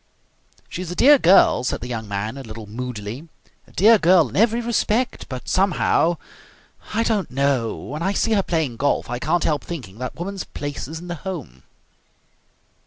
[0.67, 3.27] "She is a dear girl," said the young man a little moodily,
[3.67, 5.29] "a dear girl in every respect.
[5.29, 6.17] But somehow
[6.95, 10.43] I don't know when I see her playing golf I can't help thinking that woman's
[10.43, 11.61] place is in the home."